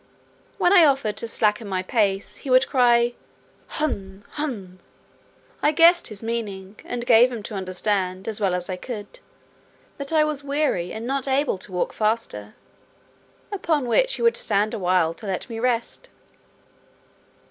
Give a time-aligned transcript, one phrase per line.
[0.57, 3.13] When I offered to slacken my pace, he would cry
[3.73, 4.79] hhuun hhuun:
[5.61, 9.19] I guessed his meaning, and gave him to understand, as well as I could,
[9.99, 12.55] "that I was weary, and not able to walk faster;"
[13.51, 16.09] upon which he would stand a while to let me rest.